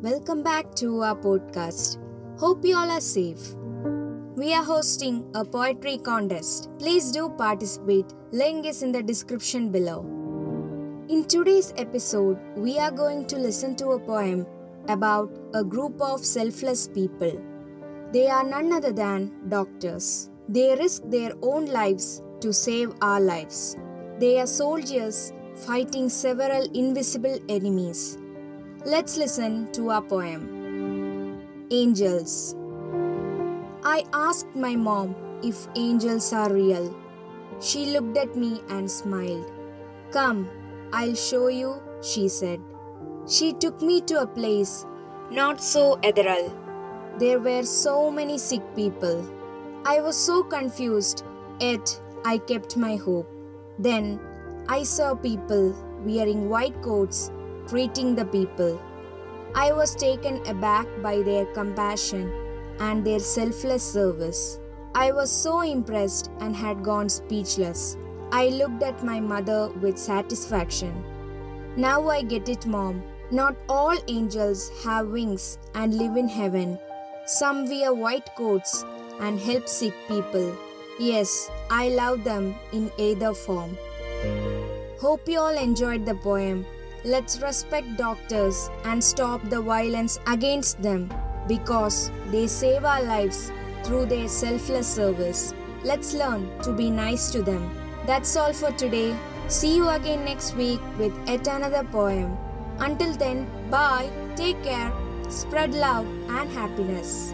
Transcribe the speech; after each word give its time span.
welcome 0.00 0.44
back 0.44 0.72
to 0.76 1.00
our 1.02 1.16
podcast. 1.16 1.98
Hope 2.38 2.64
you 2.64 2.76
all 2.76 2.88
are 2.88 3.00
safe. 3.00 3.56
We 4.36 4.54
are 4.54 4.62
hosting 4.62 5.28
a 5.34 5.44
poetry 5.44 5.98
contest. 5.98 6.68
Please 6.78 7.10
do 7.10 7.28
participate. 7.30 8.06
Link 8.30 8.64
is 8.64 8.84
in 8.84 8.92
the 8.92 9.02
description 9.02 9.72
below. 9.72 10.02
In 11.08 11.24
today's 11.24 11.74
episode, 11.76 12.38
we 12.56 12.78
are 12.78 12.92
going 12.92 13.26
to 13.26 13.38
listen 13.38 13.74
to 13.76 13.88
a 13.88 13.98
poem 13.98 14.46
about 14.86 15.36
a 15.52 15.64
group 15.64 16.00
of 16.00 16.24
selfless 16.24 16.86
people. 16.86 17.32
They 18.12 18.28
are 18.28 18.44
none 18.44 18.72
other 18.72 18.92
than 18.92 19.32
doctors. 19.48 20.30
They 20.48 20.76
risk 20.76 21.02
their 21.06 21.32
own 21.42 21.66
lives 21.66 22.22
to 22.40 22.52
save 22.52 22.92
our 23.02 23.20
lives. 23.20 23.76
They 24.20 24.38
are 24.38 24.46
soldiers 24.46 25.32
fighting 25.56 26.08
several 26.08 26.70
invisible 26.72 27.40
enemies. 27.48 28.16
Let's 28.86 29.16
listen 29.16 29.72
to 29.72 29.90
our 29.90 30.00
poem. 30.00 31.42
Angels. 31.68 32.54
I 33.82 34.04
asked 34.12 34.54
my 34.54 34.76
mom 34.76 35.16
if 35.42 35.66
angels 35.74 36.32
are 36.32 36.52
real. 36.52 36.94
She 37.60 37.86
looked 37.86 38.16
at 38.16 38.36
me 38.36 38.62
and 38.68 38.88
smiled. 38.88 39.50
Come, 40.12 40.48
I'll 40.92 41.16
show 41.16 41.48
you, 41.48 41.82
she 42.02 42.28
said. 42.28 42.60
She 43.26 43.52
took 43.52 43.82
me 43.82 44.00
to 44.02 44.20
a 44.20 44.26
place 44.26 44.86
not 45.28 45.60
so 45.60 45.98
ethereal. 46.04 46.56
There 47.18 47.40
were 47.40 47.64
so 47.64 48.12
many 48.12 48.38
sick 48.38 48.62
people. 48.76 49.28
I 49.84 50.00
was 50.00 50.16
so 50.16 50.44
confused, 50.44 51.24
yet 51.58 52.00
I 52.24 52.38
kept 52.38 52.76
my 52.76 52.94
hope. 52.94 53.28
Then 53.76 54.20
I 54.68 54.84
saw 54.84 55.16
people 55.16 55.74
wearing 56.04 56.48
white 56.48 56.80
coats 56.80 57.32
treating 57.68 58.14
the 58.14 58.24
people. 58.24 58.80
I 59.54 59.72
was 59.72 59.94
taken 59.94 60.46
aback 60.46 60.86
by 61.02 61.22
their 61.22 61.46
compassion 61.46 62.32
and 62.80 63.04
their 63.04 63.18
selfless 63.18 63.82
service. 63.82 64.58
I 64.94 65.12
was 65.12 65.30
so 65.30 65.60
impressed 65.60 66.30
and 66.40 66.56
had 66.56 66.82
gone 66.82 67.08
speechless. 67.08 67.96
I 68.32 68.48
looked 68.48 68.82
at 68.82 69.04
my 69.04 69.20
mother 69.20 69.68
with 69.80 69.98
satisfaction. 69.98 71.04
Now 71.76 72.08
I 72.08 72.22
get 72.22 72.48
it, 72.48 72.66
Mom. 72.66 73.02
Not 73.30 73.56
all 73.68 73.96
angels 74.08 74.70
have 74.84 75.08
wings 75.08 75.58
and 75.74 75.94
live 75.94 76.16
in 76.16 76.28
heaven. 76.28 76.78
Some 77.26 77.68
wear 77.68 77.92
white 77.92 78.34
coats 78.36 78.84
and 79.20 79.38
help 79.38 79.68
sick 79.68 79.94
people. 80.08 80.56
Yes, 80.98 81.50
I 81.70 81.90
love 81.90 82.24
them 82.24 82.54
in 82.72 82.90
either 82.96 83.34
form. 83.34 83.76
Hope 85.00 85.28
you 85.28 85.38
all 85.38 85.56
enjoyed 85.56 86.06
the 86.06 86.14
poem. 86.14 86.66
Let's 87.04 87.40
respect 87.40 87.96
doctors 87.96 88.70
and 88.84 89.02
stop 89.02 89.40
the 89.48 89.60
violence 89.60 90.18
against 90.26 90.82
them 90.82 91.12
because 91.46 92.10
they 92.30 92.46
save 92.46 92.84
our 92.84 93.02
lives 93.02 93.52
through 93.84 94.06
their 94.06 94.28
selfless 94.28 94.86
service. 94.86 95.54
Let's 95.84 96.12
learn 96.12 96.50
to 96.62 96.72
be 96.72 96.90
nice 96.90 97.30
to 97.30 97.42
them. 97.42 97.70
That's 98.06 98.36
all 98.36 98.52
for 98.52 98.72
today. 98.72 99.16
See 99.46 99.76
you 99.76 99.88
again 99.88 100.24
next 100.24 100.56
week 100.56 100.80
with 100.98 101.14
yet 101.26 101.46
another 101.46 101.84
poem. 101.84 102.36
Until 102.80 103.14
then, 103.14 103.46
bye, 103.70 104.10
take 104.36 104.62
care, 104.62 104.92
spread 105.28 105.74
love 105.74 106.06
and 106.28 106.50
happiness. 106.50 107.32